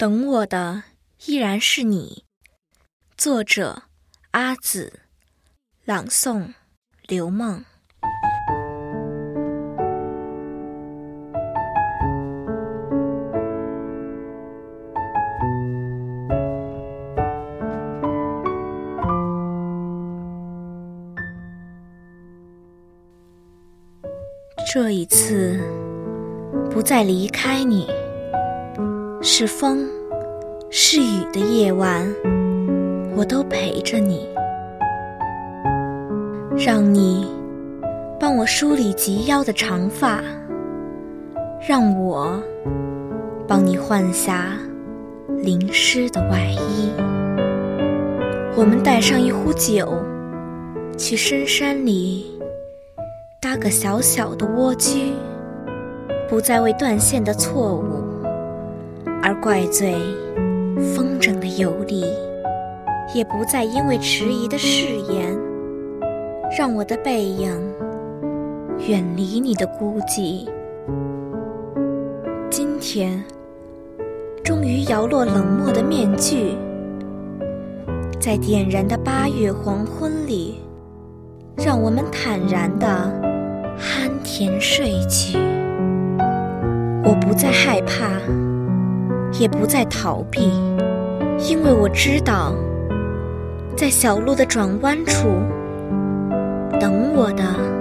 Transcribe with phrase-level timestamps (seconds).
[0.00, 0.82] 等我的
[1.26, 2.24] 依然是你。
[3.18, 3.82] 作者：
[4.30, 5.00] 阿紫，
[5.84, 6.54] 朗诵：
[7.06, 7.62] 刘梦。
[24.72, 25.60] 这一次，
[26.70, 27.99] 不再离开你。
[29.22, 29.86] 是风，
[30.70, 32.10] 是雨的夜晚，
[33.14, 34.26] 我都陪着你，
[36.56, 37.30] 让你
[38.18, 40.22] 帮我梳理及腰的长发，
[41.68, 42.42] 让我
[43.46, 44.56] 帮你换下
[45.42, 46.90] 淋湿的外衣。
[48.56, 50.02] 我们带上一壶酒，
[50.96, 52.40] 去深山里
[53.38, 55.12] 搭个小小的蜗居，
[56.26, 57.99] 不再为断线的错误。
[59.22, 59.94] 而怪罪
[60.94, 62.04] 风筝的游离，
[63.14, 65.36] 也不再因为迟疑的誓言，
[66.56, 67.50] 让我的背影
[68.88, 70.48] 远离你的孤寂。
[72.50, 73.22] 今天，
[74.42, 76.56] 终于摇落冷漠的面具，
[78.18, 80.60] 在点燃的八月黄昏里，
[81.56, 82.86] 让我们坦然的
[83.78, 85.38] 酣甜睡去。
[87.04, 88.10] 我不再害怕。
[89.32, 90.50] 也不再逃避，
[91.38, 92.54] 因为我知道，
[93.76, 95.28] 在小路的转弯处，
[96.80, 97.79] 等我的。